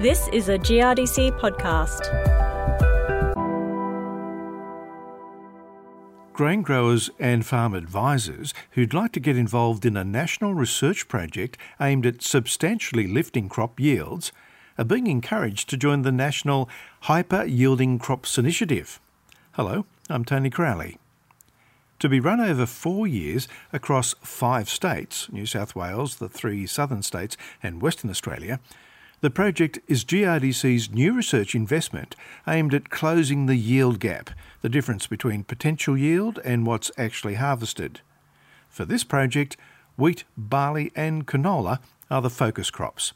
This 0.00 0.28
is 0.28 0.48
a 0.48 0.56
GRDC 0.56 1.40
podcast. 1.40 2.06
Grain 6.32 6.62
growers 6.62 7.10
and 7.18 7.44
farm 7.44 7.74
advisors 7.74 8.54
who'd 8.70 8.94
like 8.94 9.10
to 9.14 9.18
get 9.18 9.36
involved 9.36 9.84
in 9.84 9.96
a 9.96 10.04
national 10.04 10.54
research 10.54 11.08
project 11.08 11.58
aimed 11.80 12.06
at 12.06 12.22
substantially 12.22 13.08
lifting 13.08 13.48
crop 13.48 13.80
yields 13.80 14.30
are 14.78 14.84
being 14.84 15.08
encouraged 15.08 15.68
to 15.70 15.76
join 15.76 16.02
the 16.02 16.12
National 16.12 16.68
Hyper 17.00 17.42
Yielding 17.42 17.98
Crops 17.98 18.38
Initiative. 18.38 19.00
Hello, 19.54 19.84
I'm 20.08 20.24
Tony 20.24 20.48
Crowley. 20.48 20.98
To 21.98 22.08
be 22.08 22.20
run 22.20 22.40
over 22.40 22.66
four 22.66 23.08
years 23.08 23.48
across 23.72 24.14
five 24.22 24.68
states 24.68 25.28
New 25.32 25.44
South 25.44 25.74
Wales, 25.74 26.18
the 26.18 26.28
three 26.28 26.68
southern 26.68 27.02
states, 27.02 27.36
and 27.64 27.82
Western 27.82 28.10
Australia 28.10 28.60
the 29.20 29.30
project 29.30 29.80
is 29.88 30.04
GRDC's 30.04 30.90
new 30.90 31.12
research 31.12 31.54
investment 31.54 32.14
aimed 32.46 32.72
at 32.72 32.90
closing 32.90 33.46
the 33.46 33.56
yield 33.56 33.98
gap, 33.98 34.30
the 34.62 34.68
difference 34.68 35.08
between 35.08 35.42
potential 35.42 35.98
yield 35.98 36.38
and 36.44 36.66
what's 36.66 36.92
actually 36.96 37.34
harvested. 37.34 38.00
For 38.68 38.84
this 38.84 39.02
project, 39.02 39.56
wheat, 39.96 40.22
barley, 40.36 40.92
and 40.94 41.26
canola 41.26 41.80
are 42.10 42.22
the 42.22 42.30
focus 42.30 42.70
crops. 42.70 43.12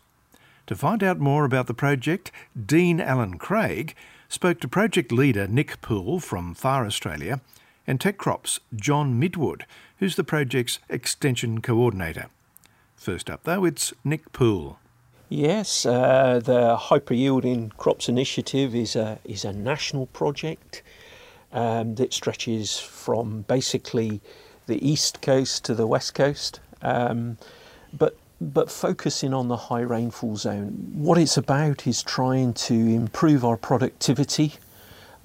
To 0.67 0.75
find 0.75 1.05
out 1.05 1.21
more 1.21 1.45
about 1.45 1.69
the 1.69 1.75
project, 1.75 2.33
Dean 2.67 3.01
Allen 3.01 3.39
Craig 3.39 3.95
spoke 4.29 4.59
to 4.61 4.69
project 4.69 5.13
leader 5.13 5.47
Nick 5.47 5.81
Poole 5.83 6.19
from 6.19 6.55
FAR 6.55 6.85
Australia 6.85 7.41
and 7.87 8.01
TechCrop's 8.01 8.59
John 8.75 9.21
Midwood, 9.21 9.63
who's 9.99 10.17
the 10.17 10.25
project's 10.25 10.79
extension 10.89 11.61
coordinator. 11.61 12.27
First 12.97 13.31
up, 13.31 13.45
though, 13.45 13.65
it's 13.65 13.93
Nick 14.05 14.33
Poole. 14.33 14.79
Yes, 15.35 15.87
uh, 15.87 16.43
the 16.45 16.77
Hyper 16.77 17.15
Yielding 17.15 17.71
Crops 17.79 18.07
Initiative 18.07 18.75
is 18.75 18.95
a 18.95 19.19
is 19.25 19.47
a 19.47 19.53
national 19.55 20.05
project 20.09 20.83
um, 21.55 21.95
that 21.95 22.13
stretches 22.13 22.79
from 22.79 23.41
basically 23.49 24.21
the 24.67 24.87
east 24.87 25.23
coast 25.23 25.65
to 25.65 25.75
the 25.75 25.87
west 25.87 26.13
coast, 26.15 26.61
um, 26.83 27.39
but 27.97 28.19
but 28.43 28.71
focusing 28.71 29.33
on 29.33 29.49
the 29.49 29.57
high 29.57 29.81
rainfall 29.81 30.37
zone. 30.37 30.93
What 30.93 31.17
it's 31.17 31.39
about 31.39 31.87
is 31.87 32.03
trying 32.03 32.53
to 32.69 32.75
improve 32.75 33.43
our 33.43 33.57
productivity, 33.57 34.53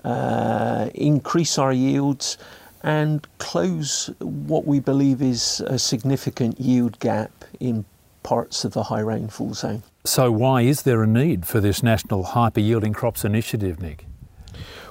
uh, 0.06 0.90
increase 0.96 1.58
our 1.58 1.74
yields, 1.74 2.38
and 2.82 3.28
close 3.40 4.10
what 4.20 4.66
we 4.66 4.80
believe 4.80 5.22
is 5.22 5.60
a 5.68 5.78
significant 5.78 6.62
yield 6.62 6.98
gap 7.02 7.44
in 7.60 7.84
parts 8.28 8.66
of 8.66 8.74
the 8.74 8.84
high 8.84 9.00
rainfall 9.00 9.54
zone. 9.54 9.84
So, 10.04 10.30
why 10.30 10.64
is 10.64 10.82
there 10.82 11.02
a 11.02 11.08
need 11.08 11.46
for 11.46 11.62
this 11.62 11.82
National 11.82 12.24
Hyper 12.24 12.60
Yielding 12.60 12.92
Crops 12.92 13.24
Initiative, 13.24 13.82
Nick? 13.82 14.06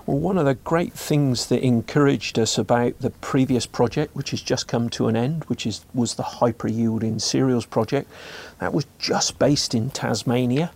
Well, 0.07 0.17
one 0.17 0.39
of 0.39 0.47
the 0.47 0.55
great 0.55 0.95
things 0.95 1.49
that 1.49 1.63
encouraged 1.63 2.39
us 2.39 2.57
about 2.57 2.99
the 3.01 3.11
previous 3.11 3.67
project, 3.67 4.17
which 4.17 4.31
has 4.31 4.41
just 4.41 4.69
come 4.69 4.89
to 4.89 5.09
an 5.09 5.17
end, 5.17 5.45
which 5.49 5.67
is 5.67 5.85
was 5.93 6.15
the 6.15 6.23
hyper 6.23 6.67
yielding 6.67 7.19
cereals 7.19 7.67
project, 7.67 8.11
that 8.59 8.73
was 8.73 8.87
just 8.99 9.39
based 9.39 9.75
in 9.75 9.91
Tasmania, 9.91 10.71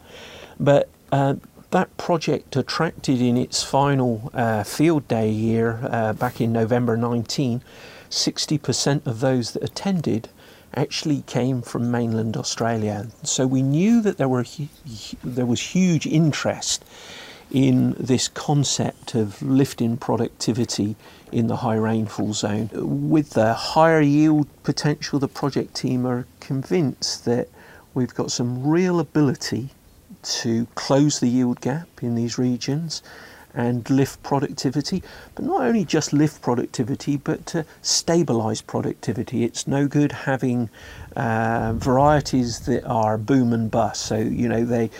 but 0.59 0.91
uh, 1.13 1.37
that 1.71 1.97
project 1.97 2.57
attracted 2.57 3.23
in 3.23 3.39
its 3.39 3.63
final 3.63 4.31
uh, 4.35 4.65
field 4.65 5.09
day 5.09 5.31
year 5.31 5.81
uh, 5.91 6.13
back 6.13 6.43
in 6.43 6.53
November 6.53 6.99
19, 6.99 7.63
60% 8.11 9.07
of 9.07 9.21
those 9.21 9.53
that 9.53 9.63
attended 9.63 10.29
actually 10.75 11.23
came 11.23 11.63
from 11.63 11.91
mainland 11.91 12.37
Australia. 12.37 13.09
So 13.23 13.47
we 13.47 13.63
knew 13.63 14.01
that 14.03 14.19
there 14.19 14.29
were 14.29 14.45
there 15.23 15.47
was 15.47 15.61
huge 15.61 16.07
interest 16.07 16.85
in 17.51 17.97
this 17.99 18.29
concept 18.29 19.15
of 19.15 19.43
lifting 19.43 19.97
productivity 19.97 20.95
in 21.33 21.49
the 21.49 21.57
high 21.57 21.75
rainfall 21.75 22.33
zone. 22.33 22.71
With 22.73 23.31
the 23.31 23.55
higher 23.55 24.01
yield 24.01 24.47
potential, 24.63 25.19
the 25.19 25.29
project 25.29 25.75
team 25.75 26.07
are 26.07 26.27
convinced 26.39 27.25
that 27.25 27.49
we've 27.93 28.15
got 28.15 28.31
some 28.31 28.67
real 28.67 29.01
ability 29.01 29.71
to 30.23 30.67
close 30.75 31.19
the 31.19 31.29
yield 31.29 31.61
gap 31.61 31.89
in 32.03 32.15
these 32.15 32.39
regions 32.39 33.03
and 33.55 33.89
lift 33.91 34.23
productivity, 34.23 35.03
but 35.35 35.45
not 35.45 35.63
only 35.63 35.85
just 35.85 36.13
lift 36.13 36.41
productivity, 36.43 37.17
but 37.17 37.47
to 37.47 37.65
stabilize 37.83 38.61
productivity. 38.61 39.45
It's 39.45 39.67
no 39.67 39.89
good 39.89 40.13
having 40.13 40.71
uh, 41.17 41.73
varieties 41.77 42.61
that 42.61 42.85
are 42.85 43.19
boom 43.19 43.53
and 43.53 43.71
bust. 43.71 44.03
So, 44.03 44.17
you 44.17 44.49
know, 44.49 44.65
they 44.65 44.91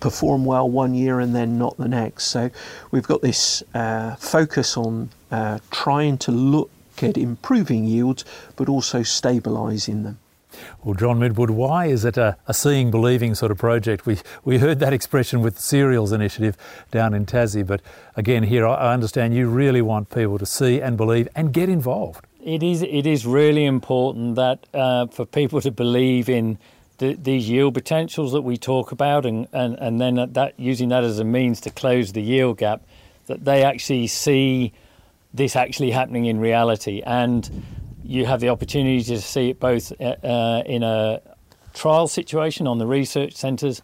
perform 0.00 0.44
well 0.44 0.68
one 0.68 0.94
year 0.94 1.20
and 1.20 1.34
then 1.34 1.58
not 1.58 1.76
the 1.76 1.88
next. 1.88 2.24
So, 2.24 2.50
we've 2.90 3.06
got 3.06 3.22
this 3.22 3.62
uh, 3.74 4.16
focus 4.16 4.76
on 4.76 5.10
uh, 5.30 5.58
trying 5.70 6.18
to 6.18 6.32
look 6.32 6.70
at 7.02 7.16
improving 7.16 7.84
yields, 7.84 8.24
but 8.56 8.68
also 8.68 9.02
stabilizing 9.02 10.02
them. 10.02 10.18
Well, 10.82 10.94
John 10.94 11.18
Midwood, 11.18 11.50
why 11.50 11.86
is 11.86 12.04
it 12.04 12.16
a, 12.16 12.36
a, 12.46 12.54
seeing, 12.54 12.90
believing 12.90 13.34
sort 13.34 13.50
of 13.50 13.58
project? 13.58 14.06
We, 14.06 14.18
we 14.44 14.58
heard 14.58 14.78
that 14.80 14.92
expression 14.92 15.42
with 15.42 15.56
the 15.56 15.62
Cereals 15.62 16.12
Initiative 16.12 16.56
down 16.90 17.14
in 17.14 17.26
Tassie, 17.26 17.66
but 17.66 17.80
again, 18.16 18.44
here 18.44 18.66
I 18.66 18.92
understand 18.92 19.34
you 19.34 19.48
really 19.48 19.82
want 19.82 20.10
people 20.10 20.38
to 20.38 20.46
see 20.46 20.80
and 20.80 20.96
believe 20.96 21.28
and 21.34 21.52
get 21.52 21.68
involved. 21.68 22.24
It 22.44 22.62
is, 22.62 22.82
it 22.82 23.06
is 23.06 23.26
really 23.26 23.64
important 23.64 24.36
that 24.36 24.66
uh, 24.72 25.06
for 25.08 25.26
people 25.26 25.60
to 25.60 25.70
believe 25.70 26.28
in 26.28 26.58
the, 26.98 27.14
these 27.14 27.48
yield 27.48 27.74
potentials 27.74 28.32
that 28.32 28.42
we 28.42 28.56
talk 28.56 28.92
about 28.92 29.26
and, 29.26 29.48
and, 29.52 29.74
and 29.78 30.00
then 30.00 30.32
that, 30.32 30.54
using 30.58 30.88
that 30.90 31.04
as 31.04 31.18
a 31.18 31.24
means 31.24 31.60
to 31.62 31.70
close 31.70 32.12
the 32.12 32.22
yield 32.22 32.58
gap, 32.58 32.82
that 33.26 33.44
they 33.44 33.64
actually 33.64 34.06
see 34.06 34.72
this 35.32 35.56
actually 35.56 35.90
happening 35.90 36.26
in 36.26 36.40
reality. 36.40 37.02
And 37.04 37.64
you 38.08 38.24
have 38.24 38.40
the 38.40 38.48
opportunity 38.48 39.02
to 39.02 39.20
see 39.20 39.50
it 39.50 39.60
both 39.60 39.92
uh, 40.00 40.16
uh, 40.24 40.62
in 40.64 40.82
a 40.82 41.20
trial 41.74 42.08
situation 42.08 42.66
on 42.66 42.78
the 42.78 42.86
research 42.86 43.34
centres, 43.34 43.82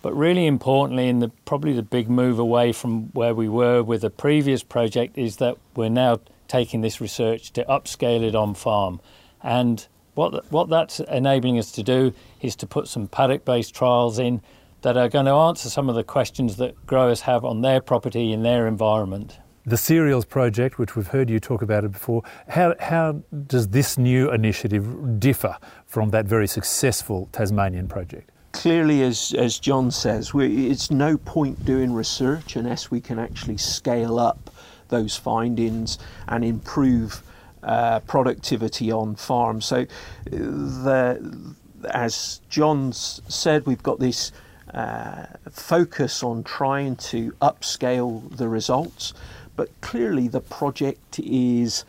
but 0.00 0.16
really 0.16 0.46
importantly, 0.46 1.08
in 1.08 1.18
the 1.18 1.28
probably 1.44 1.74
the 1.74 1.82
big 1.82 2.08
move 2.08 2.38
away 2.38 2.72
from 2.72 3.10
where 3.12 3.34
we 3.34 3.50
were 3.50 3.82
with 3.82 4.00
the 4.00 4.08
previous 4.08 4.62
project 4.62 5.18
is 5.18 5.36
that 5.36 5.58
we're 5.76 5.90
now 5.90 6.18
taking 6.48 6.80
this 6.80 7.02
research 7.02 7.52
to 7.52 7.62
upscale 7.64 8.22
it 8.22 8.34
on 8.34 8.54
farm, 8.54 8.98
and 9.42 9.86
what 10.14 10.50
what 10.50 10.70
that's 10.70 10.98
enabling 11.00 11.58
us 11.58 11.70
to 11.72 11.82
do 11.82 12.14
is 12.40 12.56
to 12.56 12.66
put 12.66 12.88
some 12.88 13.06
paddock-based 13.08 13.74
trials 13.74 14.18
in 14.18 14.40
that 14.80 14.96
are 14.96 15.10
going 15.10 15.26
to 15.26 15.32
answer 15.32 15.68
some 15.68 15.90
of 15.90 15.94
the 15.94 16.02
questions 16.02 16.56
that 16.56 16.86
growers 16.86 17.20
have 17.20 17.44
on 17.44 17.60
their 17.60 17.82
property 17.82 18.32
in 18.32 18.42
their 18.42 18.66
environment 18.66 19.38
the 19.66 19.76
Cereals 19.76 20.24
Project, 20.24 20.78
which 20.78 20.96
we've 20.96 21.08
heard 21.08 21.28
you 21.28 21.38
talk 21.38 21.62
about 21.62 21.84
it 21.84 21.92
before, 21.92 22.22
how, 22.48 22.74
how 22.80 23.22
does 23.46 23.68
this 23.68 23.98
new 23.98 24.30
initiative 24.30 25.20
differ 25.20 25.56
from 25.86 26.10
that 26.10 26.26
very 26.26 26.48
successful 26.48 27.28
Tasmanian 27.32 27.88
project? 27.88 28.30
Clearly, 28.52 29.02
as, 29.02 29.32
as 29.38 29.58
John 29.58 29.90
says, 29.90 30.32
it's 30.34 30.90
no 30.90 31.16
point 31.16 31.64
doing 31.64 31.92
research 31.92 32.56
unless 32.56 32.90
we 32.90 33.00
can 33.00 33.18
actually 33.18 33.58
scale 33.58 34.18
up 34.18 34.50
those 34.88 35.16
findings 35.16 35.98
and 36.26 36.44
improve 36.44 37.22
uh, 37.62 38.00
productivity 38.00 38.90
on 38.90 39.14
farm. 39.14 39.60
So, 39.60 39.86
the, 40.24 41.54
as 41.90 42.40
John 42.48 42.92
said, 42.92 43.66
we've 43.66 43.82
got 43.82 44.00
this 44.00 44.32
uh, 44.74 45.26
focus 45.50 46.22
on 46.22 46.42
trying 46.44 46.96
to 46.96 47.32
upscale 47.42 48.36
the 48.36 48.48
results. 48.48 49.14
But 49.60 49.78
clearly, 49.82 50.26
the 50.26 50.40
project 50.40 51.18
is 51.18 51.84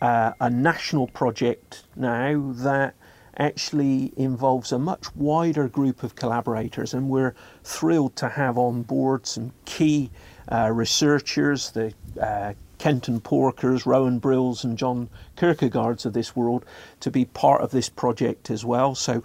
uh, 0.00 0.32
a 0.40 0.48
national 0.48 1.06
project 1.08 1.84
now 1.94 2.50
that 2.56 2.94
actually 3.36 4.14
involves 4.16 4.72
a 4.72 4.78
much 4.78 5.14
wider 5.14 5.68
group 5.68 6.02
of 6.02 6.16
collaborators, 6.16 6.94
and 6.94 7.10
we're 7.10 7.34
thrilled 7.62 8.16
to 8.16 8.30
have 8.30 8.56
on 8.56 8.84
board 8.84 9.26
some 9.26 9.52
key 9.66 10.10
uh, 10.50 10.70
researchers, 10.72 11.72
the 11.72 11.92
uh, 12.18 12.54
Kenton 12.78 13.20
Porkers, 13.20 13.84
Rohan 13.84 14.18
Brills, 14.18 14.64
and 14.64 14.78
John 14.78 15.10
Kirkegaards 15.36 16.06
of 16.06 16.14
this 16.14 16.34
world, 16.34 16.64
to 17.00 17.10
be 17.10 17.26
part 17.26 17.60
of 17.60 17.70
this 17.70 17.90
project 17.90 18.48
as 18.48 18.64
well. 18.64 18.94
So, 18.94 19.22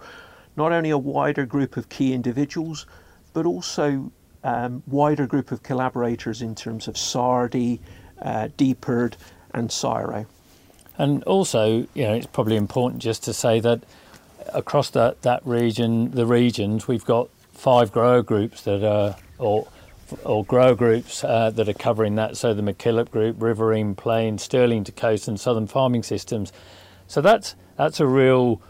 not 0.54 0.70
only 0.70 0.90
a 0.90 0.98
wider 0.98 1.46
group 1.46 1.78
of 1.78 1.88
key 1.88 2.12
individuals, 2.12 2.84
but 3.32 3.46
also 3.46 4.12
um, 4.46 4.82
wider 4.86 5.26
group 5.26 5.50
of 5.50 5.62
collaborators 5.64 6.40
in 6.40 6.54
terms 6.54 6.86
of 6.86 6.94
SARDI, 6.94 7.80
uh, 8.22 8.48
DPIRD, 8.56 9.14
and 9.52 9.68
CSIRO. 9.68 10.26
And 10.98 11.24
also, 11.24 11.86
you 11.94 12.04
know, 12.04 12.14
it's 12.14 12.26
probably 12.26 12.56
important 12.56 13.02
just 13.02 13.24
to 13.24 13.32
say 13.32 13.58
that 13.60 13.82
across 14.54 14.90
that, 14.90 15.22
that 15.22 15.44
region, 15.44 16.12
the 16.12 16.26
regions, 16.26 16.86
we've 16.86 17.04
got 17.04 17.28
five 17.52 17.90
grower 17.90 18.22
groups 18.22 18.62
that 18.62 18.84
are, 18.84 19.16
or 19.38 19.66
or 20.22 20.44
grower 20.44 20.76
groups 20.76 21.24
uh, 21.24 21.50
that 21.50 21.68
are 21.68 21.74
covering 21.74 22.14
that. 22.14 22.36
So 22.36 22.54
the 22.54 22.62
MacKillop 22.62 23.10
Group, 23.10 23.42
Riverine 23.42 23.96
Plain, 23.96 24.38
Stirling 24.38 24.84
to 24.84 24.92
Coast, 24.92 25.26
and 25.26 25.38
Southern 25.40 25.66
Farming 25.66 26.04
Systems. 26.04 26.52
So 27.08 27.20
that's 27.20 27.56
that's 27.76 27.98
a 27.98 28.06
real 28.06 28.62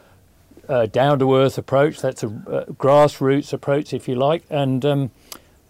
uh, 0.67 0.87
down 0.87 1.19
to 1.19 1.37
earth 1.37 1.59
approach. 1.59 2.01
That's 2.01 2.23
a 2.23 2.29
uh, 2.29 2.65
grassroots 2.73 3.53
approach, 3.53 3.93
if 3.93 4.09
you 4.09 4.15
like, 4.15 4.45
and 4.49 4.85
um, 4.87 5.11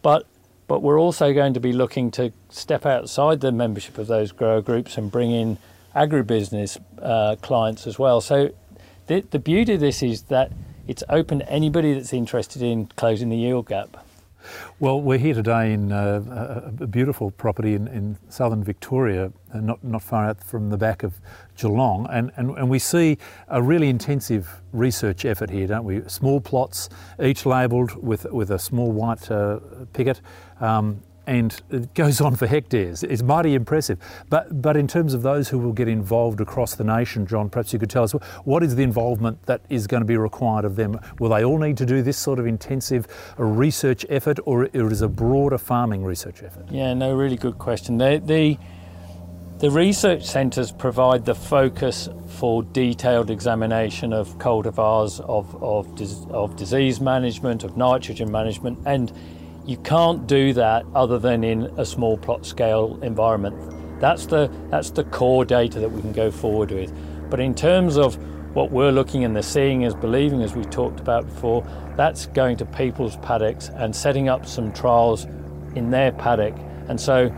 But 0.07 0.25
but 0.69 0.85
we're 0.85 1.01
also 1.01 1.33
going 1.33 1.53
to 1.55 1.59
be 1.59 1.73
looking 1.73 2.13
to 2.13 2.33
step 2.49 2.87
outside 2.87 3.41
the 3.41 3.51
membership 3.51 3.99
of 3.99 4.07
those 4.07 4.31
grower 4.31 4.63
groups 4.63 4.97
and 4.97 5.11
bring 5.11 5.33
in 5.33 5.59
agribusiness 5.97 6.79
uh, 7.03 7.35
clients 7.43 7.89
as 7.89 7.99
well. 7.99 8.21
So 8.21 8.51
the, 9.09 9.23
the 9.23 9.41
beauty 9.41 9.75
of 9.75 9.81
this 9.81 10.05
is 10.05 10.23
that 10.35 10.53
it's 10.87 11.03
open 11.09 11.41
to 11.41 11.51
anybody 11.51 11.93
that's 11.93 12.13
interested 12.13 12.63
in 12.63 12.87
closing 12.95 13.31
the 13.31 13.37
yield 13.37 13.67
gap. 13.67 14.06
Well, 14.79 15.01
we're 15.01 15.19
here 15.19 15.35
today 15.35 15.73
in 15.73 15.93
uh, 15.93 16.71
a 16.81 16.87
beautiful 16.87 17.31
property 17.31 17.75
in, 17.75 17.89
in 17.89 18.19
southern 18.29 18.63
Victoria, 18.63 19.33
uh, 19.55 19.61
not, 19.61 19.83
not 19.83 20.03
far 20.03 20.27
out 20.27 20.43
from 20.43 20.71
the 20.71 20.77
back 20.77 21.03
of 21.03 21.15
Geelong, 21.57 22.07
and, 22.11 22.31
and, 22.37 22.57
and 22.59 22.69
we 22.69 22.79
see 22.79 23.19
a 23.49 23.63
really 23.63 23.89
intensive 23.89 24.61
research 24.73 25.25
effort 25.25 25.51
here, 25.51 25.67
don't 25.67 25.85
we? 25.85 26.03
Small 26.09 26.41
plots, 26.41 26.89
each 27.23 27.47
labelled 27.47 27.95
with, 28.03 28.25
with 28.27 28.51
a 28.51 28.59
small 28.59 28.93
white 28.93 29.31
uh, 29.31 29.61
picket. 29.93 30.21
Um, 30.61 31.03
and 31.27 31.61
it 31.71 31.93
goes 31.95 32.21
on 32.21 32.37
for 32.37 32.47
hectares. 32.47 33.03
It's 33.03 33.23
mighty 33.23 33.55
impressive. 33.55 33.99
But, 34.31 34.63
but 34.63 34.77
in 34.77 34.87
terms 34.87 35.13
of 35.13 35.23
those 35.23 35.49
who 35.49 35.59
will 35.59 35.73
get 35.73 35.89
involved 35.89 36.41
across 36.41 36.75
the 36.75 36.85
nation, 36.85 37.27
John, 37.27 37.51
perhaps 37.51 37.73
you 37.73 37.79
could 37.79 37.91
tell 37.91 38.05
us 38.05 38.13
what 38.45 38.63
is 38.63 38.77
the 38.77 38.83
involvement 38.83 39.45
that 39.47 39.63
is 39.69 39.87
going 39.87 40.03
to 40.03 40.07
be 40.07 40.17
required 40.17 40.65
of 40.65 40.77
them? 40.77 41.01
Will 41.19 41.31
they 41.31 41.45
all 41.45 41.59
need 41.59 41.77
to 41.79 41.87
do 41.87 42.03
this 42.03 42.17
sort 42.17 42.39
of 42.39 42.47
intensive 42.47 43.07
research 43.37 44.07
effort, 44.09 44.39
or 44.45 44.65
it 44.65 44.75
is 44.75 45.03
a 45.03 45.09
broader 45.09 45.59
farming 45.59 46.05
research 46.05 46.43
effort? 46.43 46.67
Yeah, 46.71 46.95
no, 46.95 47.15
really 47.15 47.37
good 47.37 47.59
question. 47.59 47.99
The, 47.99 48.23
the, 48.25 48.59
the 49.59 49.71
research 49.71 50.25
centres 50.25 50.71
provide 50.71 51.25
the 51.25 51.35
focus 51.35 52.09
for 52.29 52.63
detailed 52.63 53.31
examination 53.31 54.13
of 54.13 54.39
cultivars, 54.39 55.21
of, 55.21 55.55
of, 55.63 56.31
of 56.31 56.57
disease 56.57 57.01
management, 57.01 57.65
of 57.65 57.77
nitrogen 57.77 58.31
management, 58.31 58.79
and 58.87 59.13
you 59.67 59.77
can't 59.79 60.27
do 60.27 60.53
that 60.53 60.87
other 60.95 61.19
than 61.19 61.43
in 61.43 61.65
a 61.77 61.85
small 61.85 62.17
plot 62.17 62.47
scale 62.47 62.99
environment. 63.03 64.01
That's 64.01 64.27
the, 64.27 64.51
that's 64.71 64.91
the 64.91 65.05
core 65.05 65.45
data 65.45 65.81
that 65.81 65.89
we 65.89 66.01
can 66.01 66.13
go 66.13 66.31
forward 66.31 66.71
with. 66.71 66.93
But 67.29 67.41
in 67.41 67.55
terms 67.55 67.97
of 67.97 68.17
what 68.55 68.71
we're 68.71 68.93
looking 68.93 69.25
and 69.25 69.35
the 69.35 69.43
seeing 69.43 69.85
as 69.85 69.95
believing, 69.95 70.43
as 70.43 70.55
we 70.55 70.65
talked 70.65 71.01
about 71.01 71.27
before, 71.27 71.67
that's 71.97 72.27
going 72.27 72.57
to 72.59 72.65
people's 72.65 73.17
paddocks 73.17 73.69
and 73.71 73.95
setting 73.95 74.29
up 74.29 74.47
some 74.47 74.73
trials 74.73 75.25
in 75.75 75.91
their 75.91 76.13
paddock. 76.13 76.55
And 76.89 77.01
so 77.01 77.35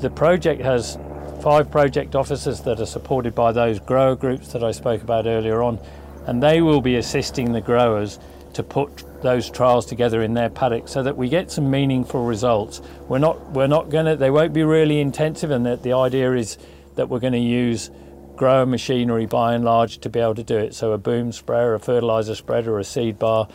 the 0.00 0.10
project 0.10 0.60
has 0.62 0.98
five 1.40 1.70
project 1.70 2.16
officers 2.16 2.60
that 2.62 2.80
are 2.80 2.86
supported 2.86 3.34
by 3.34 3.52
those 3.52 3.78
grower 3.78 4.16
groups 4.16 4.52
that 4.52 4.64
I 4.64 4.72
spoke 4.72 5.02
about 5.02 5.26
earlier 5.26 5.62
on, 5.62 5.78
and 6.26 6.42
they 6.42 6.60
will 6.60 6.80
be 6.80 6.96
assisting 6.96 7.52
the 7.52 7.60
growers 7.60 8.18
to 8.54 8.62
put 8.62 9.04
those 9.22 9.50
trials 9.50 9.86
together 9.86 10.22
in 10.22 10.34
their 10.34 10.50
paddock 10.50 10.88
so 10.88 11.02
that 11.02 11.16
we 11.16 11.28
get 11.28 11.50
some 11.50 11.70
meaningful 11.70 12.24
results. 12.24 12.80
We're 13.08 13.18
not 13.18 13.50
we're 13.50 13.66
not 13.66 13.90
going 13.90 14.06
to 14.06 14.16
they 14.16 14.30
won't 14.30 14.52
be 14.52 14.62
really 14.62 15.00
intensive 15.00 15.50
and 15.50 15.66
that 15.66 15.82
the 15.82 15.92
idea 15.92 16.32
is 16.34 16.58
that 16.96 17.08
we're 17.08 17.20
going 17.20 17.34
to 17.34 17.38
use 17.38 17.90
grower 18.36 18.64
machinery 18.64 19.26
by 19.26 19.54
and 19.54 19.64
large 19.64 19.98
to 19.98 20.08
be 20.08 20.18
able 20.18 20.34
to 20.34 20.42
do 20.42 20.56
it. 20.56 20.74
So 20.74 20.92
a 20.92 20.98
boom 20.98 21.32
sprayer, 21.32 21.74
a 21.74 21.80
fertilizer 21.80 22.34
spreader, 22.34 22.78
a 22.78 22.84
seed 22.84 23.18
bar, 23.18 23.48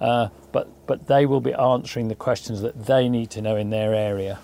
uh, 0.00 0.28
but 0.50 0.68
but 0.86 1.06
they 1.06 1.26
will 1.26 1.40
be 1.40 1.54
answering 1.54 2.08
the 2.08 2.14
questions 2.14 2.60
that 2.62 2.86
they 2.86 3.08
need 3.08 3.30
to 3.30 3.42
know 3.42 3.56
in 3.56 3.70
their 3.70 3.94
area. 3.94 4.38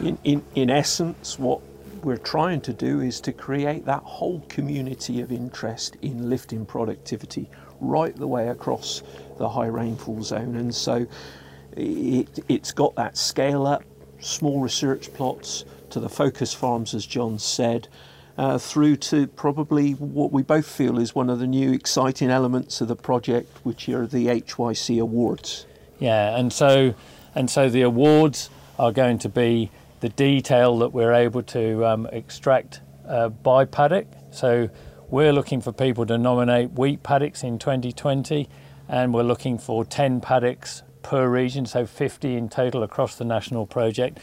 In, 0.00 0.18
in, 0.24 0.44
in 0.54 0.70
essence, 0.70 1.38
what 1.38 1.60
we're 2.02 2.16
trying 2.16 2.60
to 2.62 2.72
do 2.72 3.00
is 3.00 3.20
to 3.20 3.32
create 3.32 3.84
that 3.84 4.02
whole 4.02 4.40
community 4.48 5.20
of 5.20 5.30
interest 5.30 5.96
in 6.02 6.28
lifting 6.28 6.66
productivity 6.66 7.48
right 7.80 8.14
the 8.16 8.26
way 8.26 8.48
across 8.48 9.02
the 9.42 9.48
high 9.48 9.66
rainfall 9.66 10.22
zone. 10.22 10.54
And 10.54 10.72
so 10.72 11.04
it, 11.76 12.44
it's 12.48 12.70
got 12.70 12.94
that 12.94 13.16
scale 13.18 13.66
up, 13.66 13.82
small 14.20 14.60
research 14.60 15.12
plots 15.12 15.64
to 15.90 15.98
the 15.98 16.08
focus 16.08 16.54
farms, 16.54 16.94
as 16.94 17.04
John 17.04 17.40
said. 17.40 17.88
Uh, 18.38 18.56
through 18.56 18.96
to 18.96 19.26
probably 19.26 19.92
what 19.92 20.32
we 20.32 20.42
both 20.42 20.66
feel 20.66 20.98
is 20.98 21.14
one 21.14 21.28
of 21.28 21.38
the 21.38 21.46
new 21.46 21.72
exciting 21.72 22.30
elements 22.30 22.80
of 22.80 22.88
the 22.88 22.96
project, 22.96 23.58
which 23.62 23.88
are 23.90 24.06
the 24.06 24.28
HYC 24.28 24.98
awards. 24.98 25.66
Yeah, 25.98 26.38
and 26.38 26.50
so 26.50 26.94
and 27.34 27.50
so 27.50 27.68
the 27.68 27.82
awards 27.82 28.48
are 28.78 28.90
going 28.90 29.18
to 29.18 29.28
be 29.28 29.70
the 30.00 30.08
detail 30.08 30.78
that 30.78 30.94
we're 30.94 31.12
able 31.12 31.42
to 31.42 31.84
um, 31.84 32.06
extract 32.10 32.80
uh, 33.06 33.28
by 33.28 33.66
paddock. 33.66 34.06
So 34.30 34.70
we're 35.10 35.32
looking 35.34 35.60
for 35.60 35.72
people 35.72 36.06
to 36.06 36.16
nominate 36.16 36.72
wheat 36.72 37.02
paddocks 37.02 37.42
in 37.42 37.58
2020, 37.58 38.48
and 38.92 39.14
we're 39.14 39.22
looking 39.22 39.56
for 39.56 39.86
10 39.86 40.20
paddocks 40.20 40.82
per 41.02 41.26
region, 41.26 41.64
so 41.64 41.86
50 41.86 42.36
in 42.36 42.50
total 42.50 42.82
across 42.82 43.16
the 43.16 43.24
national 43.24 43.66
project. 43.66 44.18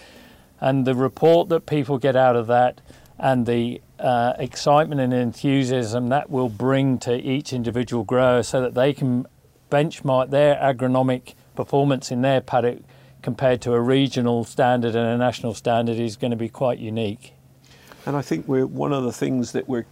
And 0.62 0.86
the 0.86 0.94
report 0.94 1.50
that 1.50 1.66
people 1.66 1.98
get 1.98 2.16
out 2.16 2.36
of 2.36 2.46
that 2.48 2.80
and 3.18 3.48
the 3.48 3.82
uh, 4.00 4.34
excitement 4.38 5.02
and 5.02 5.12
enthusiasm 5.12 6.10
that 6.10 6.30
will 6.30 6.50
bring 6.50 7.00
to 7.00 7.16
each 7.16 7.52
individual 7.52 8.04
grower 8.04 8.44
so 8.44 8.62
that 8.62 8.76
they 8.76 8.94
can 8.94 9.26
benchmark 9.72 10.30
their 10.30 10.56
agronomic 10.58 11.34
performance 11.56 12.12
in 12.12 12.22
their 12.22 12.40
paddock 12.40 12.78
compared 13.24 13.62
to 13.62 13.74
a 13.74 13.82
regional 13.82 14.44
standard 14.44 14.96
and 14.96 15.08
a 15.08 15.18
national 15.18 15.56
standard 15.56 15.98
is 15.98 16.16
going 16.16 16.32
to 16.32 16.38
be 16.38 16.48
quite 16.48 16.78
unique. 16.78 17.34
And 18.06 18.16
I 18.16 18.22
think 18.22 18.48
we're 18.48 18.68
one 18.68 18.94
of 18.94 19.04
the 19.04 19.12
things 19.12 19.52
that 19.54 19.68
we're 19.68 19.88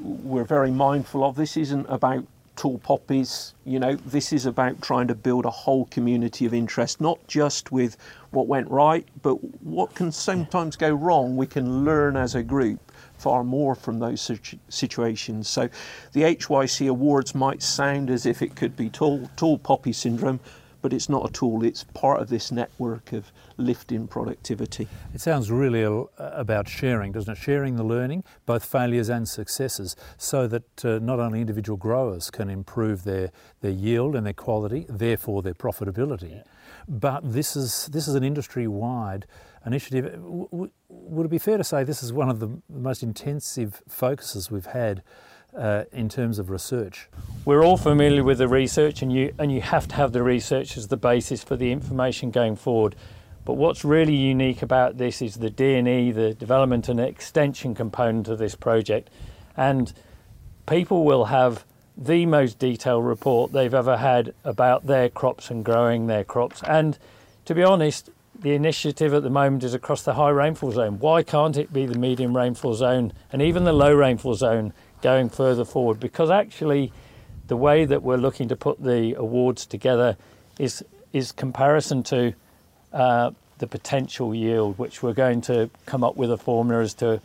we're 0.00 0.44
very 0.44 0.70
mindful 0.70 1.22
of. 1.22 1.36
This 1.36 1.56
isn't 1.56 1.86
about 1.88 2.24
tall 2.56 2.78
poppies, 2.78 3.54
you 3.64 3.78
know, 3.78 3.96
this 3.96 4.32
is 4.32 4.46
about 4.46 4.80
trying 4.82 5.08
to 5.08 5.14
build 5.14 5.44
a 5.46 5.50
whole 5.50 5.86
community 5.86 6.44
of 6.44 6.52
interest, 6.52 7.00
not 7.00 7.18
just 7.26 7.72
with 7.72 7.96
what 8.30 8.46
went 8.46 8.70
right, 8.70 9.06
but 9.22 9.34
what 9.64 9.94
can 9.94 10.12
sometimes 10.12 10.76
go 10.76 10.92
wrong. 10.92 11.36
We 11.36 11.46
can 11.46 11.84
learn 11.84 12.16
as 12.16 12.34
a 12.34 12.42
group 12.42 12.92
far 13.16 13.44
more 13.44 13.74
from 13.74 14.00
those 14.00 14.30
situations. 14.68 15.48
So 15.48 15.68
the 16.12 16.22
HYC 16.22 16.88
awards 16.88 17.34
might 17.34 17.62
sound 17.62 18.10
as 18.10 18.26
if 18.26 18.42
it 18.42 18.56
could 18.56 18.76
be 18.76 18.90
tall, 18.90 19.30
tall 19.36 19.58
poppy 19.58 19.92
syndrome, 19.92 20.40
but 20.82 20.92
it's 20.92 21.08
not 21.08 21.28
a 21.28 21.32
tool, 21.32 21.64
it's 21.64 21.84
part 21.84 22.20
of 22.20 22.28
this 22.28 22.52
network 22.52 23.12
of 23.12 23.32
lifting 23.56 24.06
productivity. 24.06 24.88
It 25.14 25.20
sounds 25.20 25.50
really 25.50 25.82
about 26.18 26.68
sharing, 26.68 27.12
doesn't 27.12 27.32
it? 27.32 27.38
Sharing 27.38 27.76
the 27.76 27.84
learning, 27.84 28.24
both 28.44 28.64
failures 28.64 29.08
and 29.08 29.28
successes, 29.28 29.96
so 30.18 30.46
that 30.48 30.84
uh, 30.84 30.98
not 31.00 31.20
only 31.20 31.40
individual 31.40 31.76
growers 31.76 32.30
can 32.30 32.50
improve 32.50 33.04
their, 33.04 33.30
their 33.60 33.70
yield 33.70 34.16
and 34.16 34.26
their 34.26 34.32
quality, 34.32 34.84
therefore 34.88 35.42
their 35.42 35.54
profitability, 35.54 36.32
yeah. 36.32 36.42
but 36.88 37.20
this 37.32 37.56
is, 37.56 37.88
this 37.92 38.08
is 38.08 38.14
an 38.14 38.24
industry 38.24 38.66
wide 38.66 39.24
initiative. 39.64 40.18
would 40.20 41.26
it 41.26 41.30
be 41.30 41.38
fair 41.38 41.56
to 41.56 41.64
say 41.64 41.84
this 41.84 42.02
is 42.02 42.12
one 42.12 42.28
of 42.28 42.40
the 42.40 42.60
most 42.68 43.02
intensive 43.02 43.80
focuses 43.88 44.50
we've 44.50 44.66
had 44.66 45.02
uh, 45.56 45.84
in 45.92 46.08
terms 46.08 46.38
of 46.38 46.50
research? 46.50 47.08
We're 47.44 47.64
all 47.64 47.76
familiar 47.76 48.22
with 48.22 48.38
the 48.38 48.48
research, 48.48 49.02
and 49.02 49.12
you 49.12 49.34
and 49.38 49.52
you 49.52 49.60
have 49.60 49.88
to 49.88 49.94
have 49.96 50.12
the 50.12 50.22
research 50.22 50.76
as 50.76 50.88
the 50.88 50.96
basis 50.96 51.42
for 51.42 51.56
the 51.56 51.72
information 51.72 52.30
going 52.30 52.56
forward. 52.56 52.94
But 53.44 53.54
what's 53.54 53.84
really 53.84 54.14
unique 54.14 54.62
about 54.62 54.98
this 54.98 55.20
is 55.20 55.36
the 55.36 55.50
D&E, 55.50 56.12
the 56.12 56.32
development 56.32 56.88
and 56.88 57.00
extension 57.00 57.74
component 57.74 58.28
of 58.28 58.38
this 58.38 58.54
project, 58.54 59.10
and 59.56 59.92
people 60.66 61.04
will 61.04 61.24
have 61.24 61.64
the 61.96 62.24
most 62.26 62.58
detailed 62.58 63.04
report 63.04 63.52
they've 63.52 63.74
ever 63.74 63.96
had 63.96 64.32
about 64.44 64.86
their 64.86 65.08
crops 65.08 65.50
and 65.50 65.64
growing 65.64 66.06
their 66.06 66.24
crops. 66.24 66.62
And 66.62 66.98
to 67.44 67.54
be 67.54 67.62
honest, 67.62 68.10
the 68.40 68.54
initiative 68.54 69.12
at 69.12 69.22
the 69.22 69.30
moment 69.30 69.62
is 69.62 69.74
across 69.74 70.02
the 70.02 70.14
high 70.14 70.30
rainfall 70.30 70.72
zone. 70.72 70.98
Why 70.98 71.22
can't 71.22 71.56
it 71.56 71.72
be 71.72 71.86
the 71.86 71.98
medium 71.98 72.36
rainfall 72.36 72.74
zone 72.74 73.12
and 73.32 73.42
even 73.42 73.64
the 73.64 73.72
low 73.72 73.92
rainfall 73.94 74.34
zone 74.34 74.72
going 75.02 75.28
further 75.28 75.64
forward 75.64 76.00
because 76.00 76.30
actually 76.30 76.92
the 77.48 77.56
way 77.56 77.84
that 77.84 78.02
we're 78.02 78.16
looking 78.16 78.48
to 78.48 78.56
put 78.56 78.82
the 78.82 79.14
awards 79.14 79.66
together 79.66 80.16
is 80.58 80.84
is 81.12 81.32
comparison 81.32 82.02
to 82.02 82.32
uh, 82.92 83.30
the 83.58 83.66
potential 83.66 84.34
yield, 84.34 84.78
which 84.78 85.02
we're 85.02 85.12
going 85.12 85.40
to 85.42 85.70
come 85.86 86.02
up 86.02 86.16
with 86.16 86.32
a 86.32 86.36
formula 86.36 86.82
as 86.82 86.94
to 86.94 87.20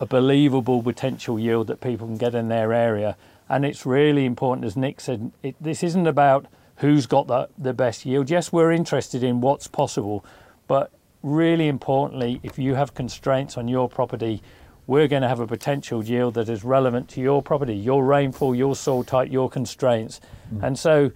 a 0.00 0.06
believable 0.06 0.82
potential 0.82 1.38
yield 1.38 1.66
that 1.66 1.80
people 1.80 2.06
can 2.06 2.16
get 2.16 2.34
in 2.34 2.48
their 2.48 2.72
area. 2.72 3.16
And 3.48 3.64
it's 3.64 3.84
really 3.84 4.24
important, 4.24 4.64
as 4.64 4.76
Nick 4.76 5.00
said, 5.00 5.30
it, 5.42 5.56
this 5.60 5.82
isn't 5.82 6.06
about 6.06 6.46
who's 6.76 7.06
got 7.06 7.26
the, 7.26 7.48
the 7.58 7.72
best 7.72 8.06
yield. 8.06 8.30
Yes, 8.30 8.52
we're 8.52 8.72
interested 8.72 9.22
in 9.22 9.40
what's 9.40 9.66
possible, 9.66 10.24
but 10.66 10.90
really 11.22 11.68
importantly, 11.68 12.40
if 12.42 12.58
you 12.58 12.74
have 12.74 12.94
constraints 12.94 13.56
on 13.58 13.68
your 13.68 13.88
property, 13.88 14.42
we're 14.86 15.08
going 15.08 15.22
to 15.22 15.28
have 15.28 15.40
a 15.40 15.46
potential 15.46 16.04
yield 16.04 16.34
that 16.34 16.48
is 16.48 16.64
relevant 16.64 17.08
to 17.10 17.20
your 17.20 17.42
property, 17.42 17.74
your 17.74 18.04
rainfall, 18.04 18.54
your 18.54 18.76
soil 18.76 19.04
type, 19.04 19.30
your 19.30 19.48
constraints. 19.48 20.20
Mm. 20.52 20.62
And 20.62 20.78
so, 20.78 21.12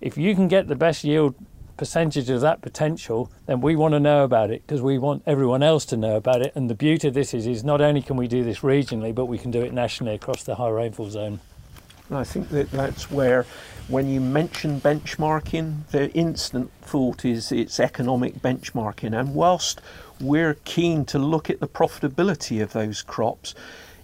if 0.00 0.18
you 0.18 0.34
can 0.34 0.48
get 0.48 0.68
the 0.68 0.76
best 0.76 1.04
yield 1.04 1.34
percentage 1.76 2.30
of 2.30 2.40
that 2.40 2.62
potential, 2.62 3.30
then 3.46 3.60
we 3.60 3.76
want 3.76 3.92
to 3.92 4.00
know 4.00 4.24
about 4.24 4.50
it 4.50 4.62
because 4.66 4.82
we 4.82 4.98
want 4.98 5.22
everyone 5.26 5.62
else 5.62 5.84
to 5.86 5.96
know 5.96 6.16
about 6.16 6.42
it. 6.42 6.52
And 6.54 6.70
the 6.70 6.74
beauty 6.74 7.08
of 7.08 7.14
this 7.14 7.34
is, 7.34 7.46
is 7.46 7.64
not 7.64 7.80
only 7.80 8.02
can 8.02 8.16
we 8.16 8.28
do 8.28 8.44
this 8.44 8.60
regionally, 8.60 9.14
but 9.14 9.26
we 9.26 9.38
can 9.38 9.50
do 9.50 9.62
it 9.62 9.72
nationally 9.72 10.14
across 10.14 10.42
the 10.42 10.54
high 10.54 10.68
rainfall 10.68 11.10
zone. 11.10 11.40
And 12.08 12.18
I 12.18 12.24
think 12.24 12.50
that 12.50 12.70
that's 12.70 13.10
where, 13.10 13.46
when 13.88 14.08
you 14.08 14.20
mention 14.20 14.80
benchmarking, 14.80 15.88
the 15.88 16.10
instant 16.12 16.70
thought 16.82 17.24
is 17.24 17.50
it's 17.50 17.80
economic 17.80 18.34
benchmarking. 18.40 19.18
And 19.18 19.34
whilst 19.34 19.80
we're 20.20 20.54
keen 20.64 21.04
to 21.06 21.18
look 21.18 21.50
at 21.50 21.60
the 21.60 21.68
profitability 21.68 22.62
of 22.62 22.72
those 22.72 23.02
crops, 23.02 23.54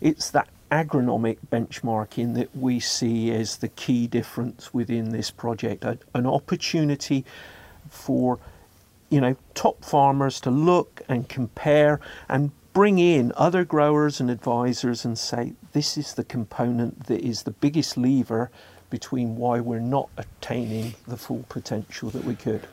it's 0.00 0.30
that 0.30 0.48
agronomic 0.70 1.36
benchmarking 1.50 2.34
that 2.34 2.56
we 2.56 2.80
see 2.80 3.30
as 3.30 3.58
the 3.58 3.68
key 3.68 4.06
difference 4.06 4.72
within 4.72 5.10
this 5.10 5.30
project. 5.30 5.84
An 6.14 6.26
opportunity 6.26 7.24
for 7.90 8.38
you 9.10 9.20
know 9.20 9.36
top 9.52 9.84
farmers 9.84 10.40
to 10.40 10.50
look 10.50 11.02
and 11.08 11.28
compare 11.28 12.00
and 12.28 12.50
bring 12.72 12.98
in 12.98 13.32
other 13.36 13.64
growers 13.64 14.18
and 14.18 14.30
advisors 14.30 15.04
and 15.04 15.18
say 15.18 15.52
this 15.72 15.96
is 15.96 16.14
the 16.14 16.24
component 16.24 17.06
that 17.06 17.20
is 17.20 17.42
the 17.42 17.50
biggest 17.50 17.96
lever 17.96 18.50
between 18.90 19.36
why 19.36 19.58
we're 19.58 19.80
not 19.80 20.08
attaining 20.18 20.94
the 21.06 21.16
full 21.16 21.44
potential 21.48 22.10
that 22.10 22.24
we 22.24 22.34
could. 22.34 22.66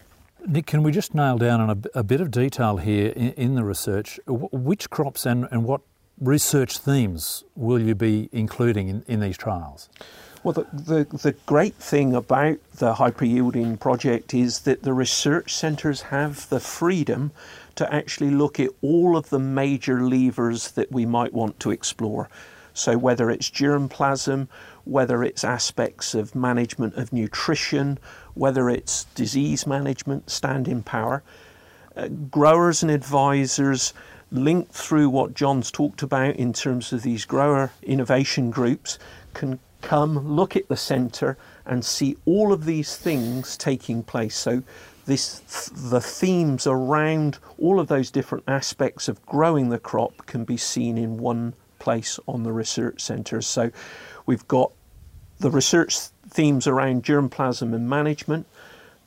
Nick, 0.45 0.65
can 0.65 0.83
we 0.83 0.91
just 0.91 1.13
nail 1.13 1.37
down 1.37 1.61
on 1.61 1.69
a, 1.69 1.99
a 1.99 2.03
bit 2.03 2.21
of 2.21 2.31
detail 2.31 2.77
here 2.77 3.09
in, 3.15 3.31
in 3.33 3.55
the 3.55 3.63
research? 3.63 4.19
W- 4.25 4.49
which 4.51 4.89
crops 4.89 5.25
and, 5.25 5.47
and 5.51 5.63
what 5.63 5.81
research 6.19 6.77
themes 6.77 7.43
will 7.55 7.79
you 7.79 7.95
be 7.95 8.29
including 8.31 8.89
in, 8.89 9.03
in 9.07 9.19
these 9.19 9.37
trials? 9.37 9.89
Well, 10.43 10.53
the, 10.53 10.67
the, 10.71 11.17
the, 11.17 11.31
great 11.45 11.75
thing 11.75 12.15
about 12.15 12.57
the 12.77 12.93
hyper 12.93 13.25
yielding 13.25 13.75
project 13.75 14.33
is 14.33 14.59
that 14.59 14.83
the 14.83 14.93
research 14.93 15.53
centres 15.53 16.03
have 16.03 16.47
the 16.47 16.61
freedom 16.61 17.31
to 17.75 17.93
actually 17.93 18.31
look 18.31 18.57
at 18.57 18.69
all 18.81 19.17
of 19.17 19.29
the 19.29 19.39
major 19.39 20.01
levers 20.01 20.71
that 20.71 20.91
we 20.91 21.05
might 21.05 21.33
want 21.33 21.59
to 21.61 21.71
explore. 21.71 22.29
So, 22.79 22.97
whether 22.97 23.29
it's 23.29 23.49
germplasm, 23.49 24.47
whether 24.85 25.23
it's 25.23 25.43
aspects 25.43 26.15
of 26.15 26.33
management 26.33 26.95
of 26.95 27.11
nutrition, 27.11 27.99
whether 28.33 28.69
it's 28.69 29.03
disease 29.15 29.67
management, 29.67 30.29
standing 30.29 30.81
power, 30.81 31.21
uh, 31.95 32.07
growers 32.07 32.81
and 32.81 32.91
advisors 32.91 33.93
linked 34.31 34.71
through 34.71 35.09
what 35.09 35.33
John's 35.33 35.71
talked 35.71 36.03
about 36.03 36.35
in 36.35 36.53
terms 36.53 36.93
of 36.93 37.01
these 37.01 37.25
grower 37.25 37.71
innovation 37.83 38.51
groups 38.51 38.97
can 39.33 39.59
come 39.81 40.35
look 40.35 40.55
at 40.55 40.67
the 40.67 40.77
centre 40.77 41.37
and 41.65 41.83
see 41.83 42.15
all 42.25 42.53
of 42.53 42.65
these 42.65 42.95
things 42.95 43.57
taking 43.57 44.03
place. 44.03 44.35
So 44.35 44.63
this 45.05 45.39
the 45.73 46.01
themes 46.01 46.67
around 46.67 47.39
all 47.57 47.79
of 47.79 47.87
those 47.87 48.11
different 48.11 48.43
aspects 48.47 49.07
of 49.07 49.25
growing 49.25 49.69
the 49.69 49.79
crop 49.79 50.25
can 50.27 50.43
be 50.43 50.57
seen 50.57 50.97
in 50.97 51.17
one 51.17 51.53
place 51.79 52.19
on 52.27 52.43
the 52.43 52.51
research 52.51 53.01
centres. 53.01 53.47
So 53.47 53.71
we've 54.25 54.47
got 54.47 54.71
the 55.39 55.49
research 55.49 55.97
themes 56.29 56.67
around 56.67 57.03
germplasm 57.03 57.73
and 57.73 57.89
management, 57.89 58.45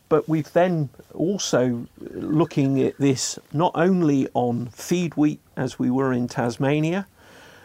but 0.08 0.28
we've 0.28 0.52
then 0.52 0.88
also 1.14 1.86
looking 2.00 2.82
at 2.82 2.96
this 2.98 3.38
not 3.52 3.72
only 3.74 4.28
on 4.34 4.66
feed 4.66 5.16
wheat 5.16 5.40
as 5.56 5.78
we 5.78 5.90
were 5.90 6.12
in 6.12 6.28
Tasmania, 6.28 7.06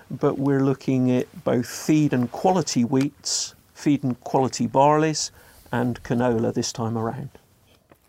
but 0.10 0.38
we're 0.38 0.64
looking 0.64 1.12
at 1.12 1.44
both 1.44 1.68
feed 1.68 2.14
and 2.14 2.32
quality 2.32 2.84
wheats, 2.84 3.54
feed 3.74 4.04
and 4.04 4.20
quality 4.22 4.68
barleys, 4.68 5.32
and 5.72 6.02
canola 6.04 6.54
this 6.54 6.72
time 6.72 6.98
around. 6.98 7.30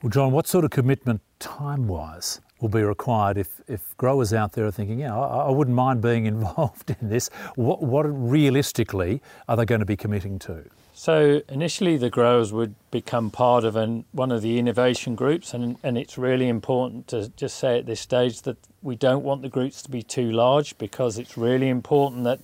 Well, 0.02 0.10
John, 0.10 0.30
what 0.30 0.46
sort 0.46 0.64
of 0.64 0.70
commitment 0.70 1.20
time 1.40 1.88
wise 1.88 2.40
will 2.60 2.68
be 2.68 2.82
required 2.82 3.38
if, 3.38 3.60
if 3.68 3.96
growers 3.96 4.32
out 4.32 4.52
there 4.52 4.66
are 4.66 4.70
thinking, 4.70 5.00
yeah, 5.00 5.16
I, 5.16 5.46
I 5.46 5.50
wouldn't 5.50 5.76
mind 5.76 6.00
being 6.00 6.26
involved 6.34 6.94
in 7.00 7.08
this? 7.08 7.28
What, 7.54 7.82
what 7.82 8.02
realistically 8.02 9.22
are 9.48 9.56
they 9.56 9.64
going 9.64 9.80
to 9.80 9.86
be 9.86 9.96
committing 9.96 10.38
to? 10.40 10.64
So 10.98 11.42
initially, 11.48 11.96
the 11.96 12.10
growers 12.10 12.52
would 12.52 12.74
become 12.90 13.30
part 13.30 13.62
of 13.62 13.76
an, 13.76 14.04
one 14.10 14.32
of 14.32 14.42
the 14.42 14.58
innovation 14.58 15.14
groups, 15.14 15.54
and, 15.54 15.76
and 15.84 15.96
it's 15.96 16.18
really 16.18 16.48
important 16.48 17.06
to 17.08 17.28
just 17.36 17.56
say 17.56 17.78
at 17.78 17.86
this 17.86 18.00
stage 18.00 18.42
that 18.42 18.56
we 18.82 18.96
don't 18.96 19.22
want 19.22 19.42
the 19.42 19.48
groups 19.48 19.80
to 19.82 19.90
be 19.92 20.02
too 20.02 20.32
large 20.32 20.76
because 20.76 21.16
it's 21.16 21.38
really 21.38 21.68
important 21.68 22.24
that 22.24 22.40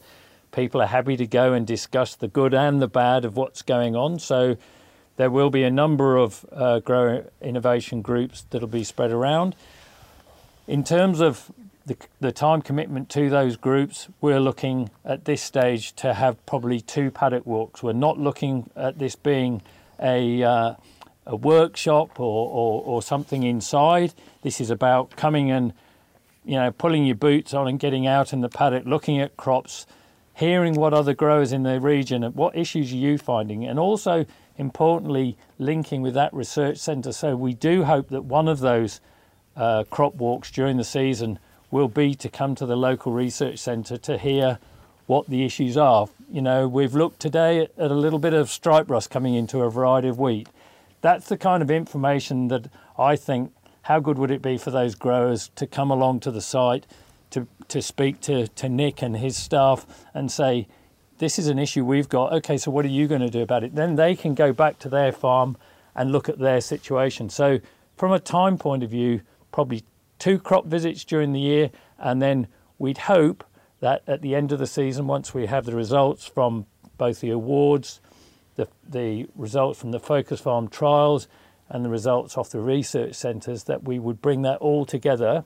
people 0.53 0.81
are 0.81 0.87
happy 0.87 1.17
to 1.17 1.27
go 1.27 1.53
and 1.53 1.67
discuss 1.67 2.15
the 2.15 2.29
good 2.29 2.55
and 2.55 2.81
the 2.81 2.87
bad 2.87 3.25
of 3.25 3.37
what's 3.37 3.63
going 3.63 3.97
on. 3.97 4.21
So 4.21 4.57
there 5.17 5.31
will 5.31 5.51
be 5.51 5.65
a 5.65 5.71
number 5.71 6.17
of 6.17 6.47
uh, 6.53 6.79
grower 6.79 7.27
innovation 7.41 8.03
groups 8.03 8.45
that'll 8.51 8.69
be 8.69 8.85
spread 8.85 9.11
around. 9.11 9.57
In 10.67 10.83
terms 10.83 11.21
of 11.21 11.53
the, 11.85 11.97
the 12.21 12.33
time 12.33 12.63
commitment 12.63 13.11
to 13.11 13.29
those 13.29 13.57
groups, 13.57 14.09
we're 14.23 14.41
looking 14.41 14.89
at 15.05 15.27
this 15.27 15.43
stage 15.43 15.93
to 15.97 16.15
have 16.15 16.45
probably 16.47 16.81
two 16.81 17.11
paddock 17.11 17.45
walks. 17.45 17.83
We're 17.83 17.93
not 17.93 18.19
looking 18.19 18.71
at 18.75 18.99
this 18.99 19.15
being 19.15 19.61
a, 20.01 20.43
uh, 20.43 20.75
a 21.27 21.37
workshop 21.37 22.19
or, 22.19 22.49
or, 22.49 22.83
or 22.83 23.03
something 23.03 23.43
inside. 23.43 24.15
This 24.41 24.59
is 24.59 24.71
about 24.71 25.17
coming 25.17 25.51
and 25.51 25.75
you 26.47 26.57
know 26.57 26.71
pulling 26.71 27.05
your 27.05 27.17
boots 27.17 27.53
on 27.53 27.69
and 27.69 27.79
getting 27.79 28.07
out 28.07 28.33
in 28.33 28.41
the 28.41 28.49
paddock, 28.49 28.87
looking 28.87 29.21
at 29.21 29.37
crops, 29.37 29.87
hearing 30.33 30.75
what 30.75 30.95
other 30.95 31.13
growers 31.13 31.53
in 31.53 31.63
the 31.63 31.79
region 31.79 32.25
and 32.25 32.35
what 32.35 32.57
issues 32.57 32.91
are 32.91 32.97
you 32.97 33.19
finding, 33.19 33.67
and 33.67 33.79
also 33.79 34.25
importantly 34.57 35.37
linking 35.59 36.01
with 36.01 36.15
that 36.15 36.33
research 36.33 36.79
centre. 36.79 37.13
So 37.13 37.37
we 37.37 37.53
do 37.53 37.85
hope 37.85 38.09
that 38.09 38.25
one 38.25 38.49
of 38.49 38.61
those 38.61 39.03
uh, 39.57 39.85
crop 39.91 40.15
walks 40.15 40.51
during 40.51 40.77
the 40.77 40.85
season 40.85 41.39
will 41.71 41.89
be 41.89 42.15
to 42.15 42.29
come 42.29 42.55
to 42.55 42.67
the 42.67 42.77
local 42.77 43.13
research 43.13 43.59
centre 43.59 43.97
to 43.97 44.17
hear 44.19 44.59
what 45.07 45.29
the 45.29 45.45
issues 45.45 45.77
are. 45.77 46.09
You 46.31 46.41
know, 46.41 46.69
we've 46.69 46.95
looked 46.95 47.21
today 47.21 47.61
at, 47.61 47.73
a 47.77 47.95
little 47.95 48.19
bit 48.19 48.33
of 48.33 48.49
stripe 48.49 48.89
rust 48.89 49.11
coming 49.11 49.35
into 49.35 49.61
a 49.61 49.71
variety 49.71 50.09
of 50.09 50.19
wheat. 50.19 50.49
That's 51.01 51.29
the 51.29 51.37
kind 51.37 51.63
of 51.63 51.71
information 51.71 52.49
that 52.49 52.69
I 52.99 53.17
think 53.17 53.53
how 53.83 54.01
good 54.01 54.19
would 54.19 54.31
it 54.31 54.41
be 54.41 54.57
for 54.57 54.71
those 54.71 54.95
growers 54.95 55.51
to 55.57 55.67
come 55.67 55.91
along 55.91 56.21
to 56.21 56.31
the 56.31 56.41
site 56.41 56.87
to, 57.31 57.47
to 57.69 57.83
speak 57.83 58.21
to, 58.23 58.47
to 58.49 58.69
Nick 58.69 59.03
and 59.03 59.17
his 59.17 59.37
staff 59.37 59.87
and 60.15 60.31
say, 60.31 60.67
this 61.19 61.39
is 61.39 61.49
an 61.49 61.59
issue 61.59 61.85
we've 61.85 62.09
got. 62.09 62.33
Okay, 62.33 62.57
so 62.57 62.71
what 62.71 62.85
are 62.85 62.89
you 62.89 63.07
going 63.07 63.21
to 63.21 63.31
do 63.31 63.43
about 63.43 63.63
it? 63.63 63.75
Then 63.75 63.97
they 63.97 64.15
can 64.15 64.35
go 64.35 64.53
back 64.53 64.79
to 64.81 64.89
their 64.89 65.13
farm 65.13 65.57
and 65.95 66.11
look 66.13 66.29
at 66.29 66.39
their 66.39 66.61
situation. 66.61 67.31
So, 67.31 67.61
from 67.97 68.13
a 68.13 68.19
time 68.19 68.59
point 68.59 68.83
of 68.83 68.91
view, 68.91 69.21
probably 69.55 69.85
two 70.19 70.37
crop 70.37 70.67
visits 70.67 71.05
during 71.05 71.33
the 71.33 71.39
year, 71.39 71.71
and 71.97 72.21
then 72.21 72.49
we'd 72.77 72.99
hope 72.99 73.45
that 73.79 74.03
at 74.09 74.21
the 74.21 74.35
end 74.35 74.51
of 74.51 74.59
the 74.59 74.67
season, 74.67 75.07
once 75.07 75.33
we 75.33 75.47
have 75.47 75.65
the 75.65 75.77
results 75.77 76.27
from 76.27 76.67
both 76.99 77.21
the 77.21 77.31
awards, 77.31 78.01
the, 78.57 78.67
the 78.89 79.29
results 79.37 79.79
from 79.79 79.93
the 79.93 80.01
Focus 80.01 80.41
Farm 80.41 80.67
trials, 80.67 81.29
and 81.69 81.85
the 81.85 81.89
results 81.89 82.37
off 82.37 82.51
the 82.51 82.59
research 82.59 83.15
centres, 83.15 83.63
that 83.65 83.85
we 83.85 84.01
would 84.01 84.21
bring 84.21 84.43
that 84.43 84.57
all 84.57 84.85
together 84.85 85.45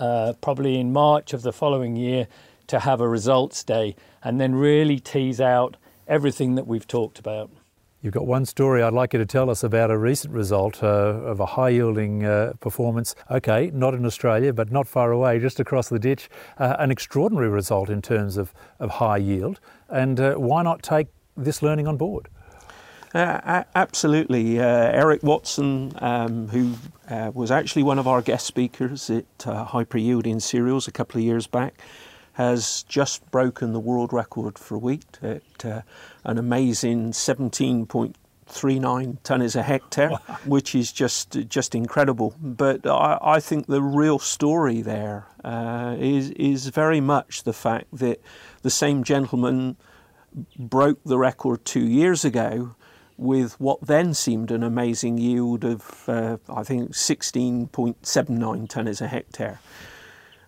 uh, 0.00 0.32
probably 0.40 0.80
in 0.80 0.90
March 0.90 1.34
of 1.34 1.42
the 1.42 1.52
following 1.52 1.96
year 1.96 2.26
to 2.66 2.80
have 2.80 3.02
a 3.02 3.08
results 3.08 3.62
day 3.62 3.94
and 4.24 4.40
then 4.40 4.54
really 4.54 4.98
tease 4.98 5.38
out 5.38 5.76
everything 6.08 6.54
that 6.54 6.66
we've 6.66 6.88
talked 6.88 7.18
about. 7.18 7.50
You've 8.06 8.14
got 8.14 8.24
one 8.24 8.46
story 8.46 8.84
I'd 8.84 8.92
like 8.92 9.14
you 9.14 9.18
to 9.18 9.26
tell 9.26 9.50
us 9.50 9.64
about 9.64 9.90
a 9.90 9.98
recent 9.98 10.32
result 10.32 10.80
uh, 10.80 10.86
of 10.86 11.40
a 11.40 11.46
high 11.46 11.70
yielding 11.70 12.24
uh, 12.24 12.52
performance. 12.60 13.16
Okay, 13.32 13.72
not 13.74 13.94
in 13.94 14.06
Australia, 14.06 14.52
but 14.52 14.70
not 14.70 14.86
far 14.86 15.10
away, 15.10 15.40
just 15.40 15.58
across 15.58 15.88
the 15.88 15.98
ditch. 15.98 16.28
Uh, 16.56 16.76
an 16.78 16.92
extraordinary 16.92 17.48
result 17.48 17.90
in 17.90 18.00
terms 18.00 18.36
of, 18.36 18.54
of 18.78 18.90
high 18.90 19.16
yield. 19.16 19.58
And 19.88 20.20
uh, 20.20 20.34
why 20.34 20.62
not 20.62 20.84
take 20.84 21.08
this 21.36 21.62
learning 21.62 21.88
on 21.88 21.96
board? 21.96 22.28
Uh, 23.12 23.64
absolutely. 23.74 24.60
Uh, 24.60 24.62
Eric 24.64 25.24
Watson, 25.24 25.92
um, 25.98 26.46
who 26.46 26.74
was 27.34 27.50
actually 27.50 27.82
one 27.82 27.98
of 27.98 28.06
our 28.06 28.22
guest 28.22 28.46
speakers 28.46 29.10
at 29.10 29.24
Hyper 29.42 29.98
Yielding 29.98 30.38
Cereals 30.38 30.86
a 30.86 30.92
couple 30.92 31.18
of 31.18 31.24
years 31.24 31.48
back, 31.48 31.74
has 32.36 32.84
just 32.86 33.28
broken 33.30 33.72
the 33.72 33.80
world 33.80 34.12
record 34.12 34.58
for 34.58 34.76
wheat 34.76 35.18
at 35.22 35.64
uh, 35.64 35.80
an 36.22 36.36
amazing 36.36 37.10
17.39 37.12 38.14
tonnes 39.22 39.56
a 39.56 39.62
hectare, 39.62 40.10
wow. 40.10 40.18
which 40.44 40.74
is 40.74 40.92
just 40.92 41.30
just 41.48 41.74
incredible. 41.74 42.34
But 42.38 42.86
I, 42.86 43.18
I 43.22 43.40
think 43.40 43.68
the 43.68 43.80
real 43.80 44.18
story 44.18 44.82
there 44.82 45.26
uh, 45.44 45.96
is 45.98 46.28
is 46.32 46.68
very 46.68 47.00
much 47.00 47.44
the 47.44 47.54
fact 47.54 47.86
that 47.94 48.20
the 48.60 48.70
same 48.70 49.02
gentleman 49.02 49.78
broke 50.58 51.02
the 51.04 51.16
record 51.16 51.64
two 51.64 51.86
years 51.86 52.22
ago 52.22 52.74
with 53.16 53.58
what 53.58 53.80
then 53.80 54.12
seemed 54.12 54.50
an 54.50 54.62
amazing 54.62 55.16
yield 55.16 55.64
of, 55.64 56.06
uh, 56.06 56.36
I 56.50 56.62
think, 56.64 56.90
16.79 56.92 57.96
tonnes 58.68 59.00
a 59.00 59.06
hectare. 59.06 59.58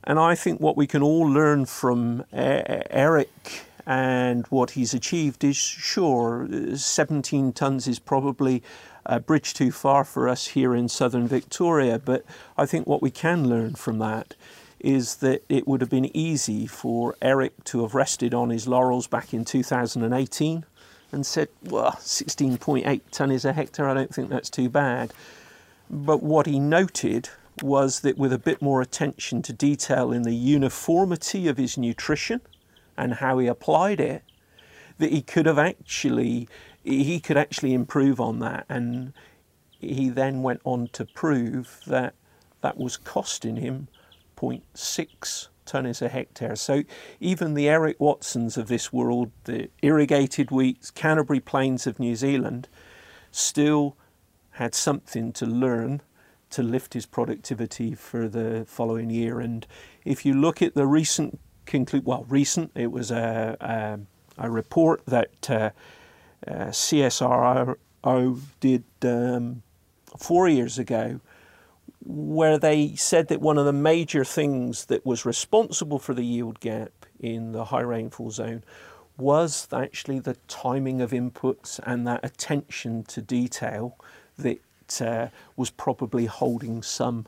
And 0.09 0.19
I 0.19 0.35
think 0.35 0.59
what 0.59 0.75
we 0.75 0.87
can 0.87 1.03
all 1.03 1.29
learn 1.29 1.67
from 1.67 2.25
Eric 2.33 3.67
and 3.87 4.47
what 4.47 4.71
he's 4.71 4.95
achieved 4.95 5.45
is 5.45 5.55
sure, 5.55 6.49
17 6.75 7.53
tonnes 7.53 7.87
is 7.87 7.99
probably 7.99 8.63
a 9.05 9.21
bridge 9.21 9.53
too 9.53 9.71
far 9.71 10.05
for 10.05 10.27
us 10.27 10.47
here 10.49 10.75
in 10.75 10.89
southern 10.89 11.29
Victoria, 11.29 11.99
but 11.99 12.25
I 12.57 12.65
think 12.65 12.87
what 12.87 13.03
we 13.03 13.11
can 13.11 13.51
learn 13.51 13.75
from 13.75 13.99
that 13.99 14.35
is 14.81 15.17
that 15.17 15.43
it 15.51 15.69
would 15.69 15.83
have 15.83 15.91
been 15.91 16.17
easy 16.17 16.67
for 16.67 17.15
Eric 17.21 17.63
to 17.65 17.83
have 17.83 17.95
rested 17.95 18.33
on 18.33 18.49
his 18.49 18.67
laurels 18.67 19.07
back 19.07 19.35
in 19.35 19.45
2018 19.45 20.65
and 21.13 21.27
said, 21.27 21.49
well, 21.65 21.93
16.8 22.01 23.01
tonnes 23.13 23.45
a 23.45 23.53
hectare, 23.53 23.89
I 23.89 23.95
don't 23.95 24.15
think 24.15 24.31
that's 24.31 24.49
too 24.49 24.71
bad. 24.71 25.13
But 25.91 26.23
what 26.23 26.47
he 26.47 26.59
noted 26.59 27.29
was 27.63 28.01
that 28.01 28.19
with 28.19 28.33
a 28.33 28.39
bit 28.39 28.61
more 28.63 28.81
attention 28.81 29.43
to 29.43 29.53
detail 29.53 30.13
in 30.13 30.23
the 30.23 30.35
uniformity 30.35 31.49
of 31.49 31.57
his 31.57 31.79
nutrition 31.79 32.41
and 32.97 33.15
how 33.15 33.39
he 33.39 33.47
applied 33.47 34.01
it, 34.01 34.23
that 34.99 35.13
he 35.13 35.23
could 35.23 35.47
have 35.47 35.59
actually 35.59 36.49
he 36.85 37.21
could 37.21 37.37
actually 37.37 37.75
improve 37.75 38.21
on 38.21 38.39
that 38.39 38.65
and 38.69 39.13
he 39.79 40.09
then 40.09 40.43
went 40.43 40.61
on 40.65 40.89
to 40.89 41.05
prove 41.05 41.81
that 41.87 42.15
that 42.63 42.77
was 42.77 42.97
costing 42.97 43.57
him 43.57 43.89
0.6 44.37 45.49
tonnes 45.67 46.03
a 46.03 46.09
hectare. 46.09 46.57
So 46.57 46.83
even 47.21 47.55
the 47.55 47.69
Eric 47.69 48.01
Watsons 48.01 48.57
of 48.57 48.69
this 48.69 48.93
world, 48.93 49.31
the 49.45 49.69
irrigated 49.83 50.49
wheats, 50.49 50.91
Canterbury 50.91 51.41
Plains 51.41 51.87
of 51.87 52.01
New 52.01 52.17
Zealand, 52.17 52.69
still 53.31 53.97
had 54.53 54.75
something 54.75 55.33
to 55.35 55.47
learn 55.47 56.01
to 56.51 56.63
lift 56.63 56.95
his 56.95 57.07
productivity 57.07 57.95
for 57.95 58.29
the 58.29 58.65
following 58.67 59.11
year. 59.11 59.41
And 59.41 59.67
if 60.05 60.25
you 60.25 60.35
look 60.35 60.63
at 60.63 60.75
the 60.75 60.87
recent 60.87 61.39
conclude, 61.67 62.05
well, 62.05 62.25
recent, 62.29 62.73
it 62.75 62.91
was 62.91 63.11
a, 63.11 63.57
a, 63.61 64.47
a 64.47 64.51
report 64.51 65.03
that 65.07 65.51
uh, 65.51 65.71
uh, 66.47 66.67
CSIRO 66.67 67.77
did 68.61 68.85
um, 69.03 69.63
four 70.17 70.49
years 70.49 70.79
ago, 70.79 71.21
where 72.01 72.59
they 72.59 72.95
said 72.95 73.29
that 73.29 73.41
one 73.41 73.59
of 73.59 73.67
the 73.67 73.73
major 73.73 74.25
things 74.25 74.87
that 74.87 75.05
was 75.05 75.27
responsible 75.27 75.99
for 75.99 76.15
the 76.15 76.25
yield 76.25 76.61
gap 76.61 76.93
in 77.21 77.53
the 77.53 77.67
high 77.67 77.81
rainfall 77.81 78.31
zone 78.31 78.63
was 79.17 79.67
actually 79.73 80.21
the 80.21 80.37
timing 80.47 81.01
of 81.01 81.11
inputs 81.11 81.81
and 81.85 82.07
that 82.07 82.25
attention 82.25 83.03
to 83.03 83.21
detail 83.21 83.99
that 84.39 84.61
uh, 85.01 85.29
was 85.57 85.71
probably 85.71 86.27
holding 86.27 86.83
some 86.83 87.27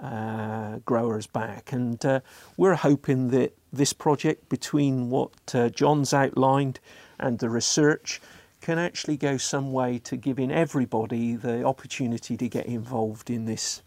uh, 0.00 0.78
growers 0.84 1.26
back. 1.26 1.72
And 1.72 2.04
uh, 2.04 2.20
we're 2.56 2.74
hoping 2.74 3.28
that 3.28 3.56
this 3.72 3.92
project, 3.92 4.48
between 4.48 5.10
what 5.10 5.32
uh, 5.54 5.68
John's 5.68 6.12
outlined 6.12 6.80
and 7.18 7.38
the 7.38 7.48
research, 7.48 8.20
can 8.60 8.78
actually 8.78 9.16
go 9.16 9.36
some 9.36 9.72
way 9.72 9.98
to 9.98 10.16
giving 10.16 10.50
everybody 10.50 11.34
the 11.34 11.64
opportunity 11.64 12.36
to 12.36 12.48
get 12.48 12.66
involved 12.66 13.30
in 13.30 13.44
this 13.44 13.82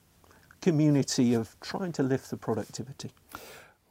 community 0.62 1.34
of 1.34 1.55
trying 1.62 1.91
to 1.93 2.03
lift 2.03 2.29
the 2.29 2.38
productivity. 2.38 3.12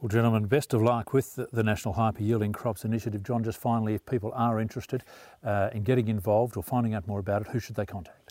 Well, 0.01 0.09
gentlemen, 0.09 0.47
best 0.47 0.75
of 0.75 0.83
luck 0.83 1.15
with 1.15 1.35
the, 1.37 1.49
the 1.53 1.63
National 1.63 1.95
Hyper 1.95 2.23
Yielding 2.23 2.53
Crops 2.53 2.85
Initiative. 2.85 3.23
John, 3.23 3.43
just 3.43 3.59
finally, 3.59 3.95
if 3.95 4.05
people 4.05 4.33
are 4.35 4.61
interested 4.61 5.03
uh, 5.43 5.71
in 5.73 5.83
getting 5.83 6.09
involved 6.09 6.57
or 6.57 6.63
finding 6.63 6.95
out 6.95 7.07
more 7.07 7.21
about 7.21 7.43
it, 7.43 7.49
who 7.49 7.59
should 7.59 7.77
they 7.77 7.87
contact? 7.87 8.24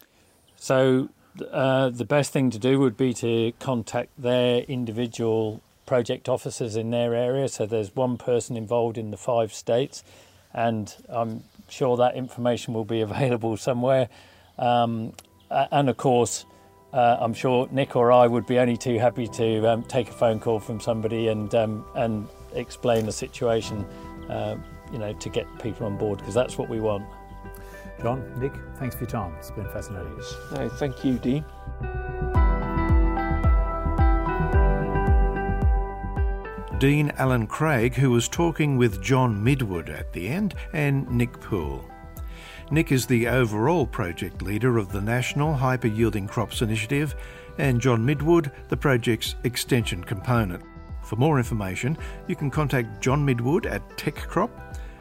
So, 0.63 1.09
uh, 1.51 1.89
the 1.89 2.05
best 2.05 2.31
thing 2.31 2.49
to 2.51 2.57
do 2.57 2.79
would 2.79 2.95
be 2.95 3.13
to 3.15 3.51
contact 3.59 4.11
their 4.17 4.59
individual 4.59 5.61
project 5.85 6.29
officers 6.29 6.77
in 6.77 6.89
their 6.89 7.13
area. 7.13 7.49
So, 7.49 7.65
there's 7.65 7.93
one 7.93 8.15
person 8.15 8.55
involved 8.55 8.97
in 8.97 9.11
the 9.11 9.17
five 9.17 9.53
states, 9.53 10.05
and 10.53 10.95
I'm 11.09 11.43
sure 11.67 11.97
that 11.97 12.15
information 12.15 12.73
will 12.73 12.85
be 12.85 13.01
available 13.09 13.57
somewhere. 13.57 14.07
Um, 14.57 15.11
and 15.51 15.89
of 15.89 15.97
course, 15.97 16.45
uh, 16.93 17.17
I'm 17.19 17.33
sure 17.33 17.67
Nick 17.69 17.97
or 17.97 18.13
I 18.13 18.25
would 18.25 18.47
be 18.47 18.57
only 18.57 18.77
too 18.77 18.99
happy 18.99 19.27
to 19.27 19.69
um, 19.69 19.83
take 19.83 20.07
a 20.07 20.13
phone 20.13 20.39
call 20.39 20.61
from 20.61 20.79
somebody 20.79 21.27
and 21.27 21.53
um, 21.55 21.85
and 21.95 22.29
explain 22.53 23.05
the 23.05 23.11
situation, 23.11 23.83
uh, 24.29 24.55
you 24.93 24.97
know, 24.97 25.11
to 25.11 25.27
get 25.27 25.45
people 25.61 25.87
on 25.87 25.97
board 25.97 26.19
because 26.19 26.33
that's 26.33 26.57
what 26.57 26.69
we 26.69 26.79
want. 26.79 27.03
John, 28.03 28.21
Nick, 28.37 28.51
thanks 28.75 28.95
for 28.95 29.03
your 29.03 29.09
time. 29.09 29.33
It's 29.39 29.49
been 29.49 29.69
fascinating. 29.69 30.13
No, 30.53 30.67
thank 30.67 31.05
you, 31.05 31.17
Dean. 31.19 31.45
Dean 36.79 37.13
Alan 37.17 37.47
Craig, 37.47 37.95
who 37.95 38.11
was 38.11 38.27
talking 38.27 38.75
with 38.75 39.01
John 39.01 39.41
Midwood 39.41 39.87
at 39.89 40.11
the 40.11 40.27
end, 40.27 40.53
and 40.73 41.09
Nick 41.09 41.39
Poole. 41.39 41.89
Nick 42.71 42.91
is 42.91 43.05
the 43.05 43.29
overall 43.29 43.87
project 43.87 44.41
leader 44.41 44.77
of 44.77 44.91
the 44.91 44.99
National 44.99 45.53
Hyper 45.53 45.87
Yielding 45.87 46.27
Crops 46.27 46.61
Initiative, 46.61 47.15
and 47.57 47.79
John 47.79 48.05
Midwood, 48.05 48.51
the 48.67 48.75
project's 48.75 49.35
extension 49.45 50.03
component. 50.03 50.61
For 51.03 51.15
more 51.15 51.37
information, 51.37 51.97
you 52.27 52.35
can 52.35 52.51
contact 52.51 53.01
John 53.01 53.25
Midwood 53.25 53.65
at 53.65 53.87
TechCrop 53.91 54.49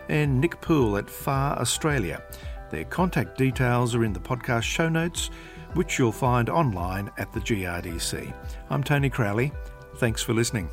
and 0.09 0.41
Nick 0.41 0.61
Poole 0.61 0.99
at 0.99 1.11
FAR 1.11 1.59
Australia. 1.59 2.23
Their 2.73 2.85
contact 2.87 3.37
details 3.37 3.95
are 3.95 4.03
in 4.03 4.15
the 4.15 4.19
podcast 4.19 4.63
show 4.63 4.89
notes, 4.89 5.29
which 5.75 5.99
you'll 5.99 6.11
find 6.11 6.49
online 6.49 7.11
at 7.19 7.31
the 7.31 7.41
GRDC. 7.41 8.35
I'm 8.71 8.83
Tony 8.83 9.11
Crowley. 9.11 9.53
Thanks 9.97 10.23
for 10.23 10.33
listening. 10.33 10.71